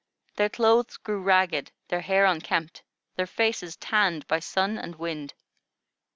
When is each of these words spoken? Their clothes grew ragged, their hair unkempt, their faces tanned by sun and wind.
Their 0.37 0.49
clothes 0.49 0.97
grew 0.97 1.21
ragged, 1.21 1.71
their 1.89 2.01
hair 2.01 2.25
unkempt, 2.25 2.81
their 3.17 3.27
faces 3.27 3.75
tanned 3.77 4.25
by 4.27 4.39
sun 4.39 4.79
and 4.79 4.95
wind. 4.95 5.35